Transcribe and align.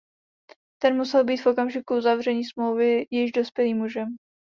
Ten 0.81 0.95
musel 0.95 1.23
být 1.23 1.37
v 1.41 1.45
okamžiku 1.45 1.97
uzavření 1.97 2.45
smlouvy 2.45 3.05
již 3.09 3.31
dospělým 3.31 3.77
mužem. 3.77 4.17